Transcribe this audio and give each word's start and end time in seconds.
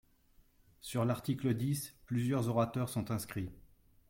Sur 0.79 1.05
l’article 1.05 1.53
dix, 1.53 1.93
plusieurs 2.07 2.47
orateurs 2.47 2.89
sont 2.89 3.11
inscrits. 3.11 3.51